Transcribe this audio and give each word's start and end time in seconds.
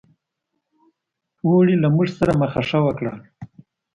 اوړي 1.47 1.75
له 1.83 1.87
موږ 1.95 2.07
سره 2.19 2.31
مخه 2.41 2.61
ښه 2.69 2.79
وکړل. 2.85 3.17